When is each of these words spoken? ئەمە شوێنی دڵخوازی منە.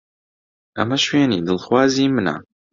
ئەمە 0.77 0.97
شوێنی 1.05 1.43
دڵخوازی 1.47 2.11
منە. 2.15 2.35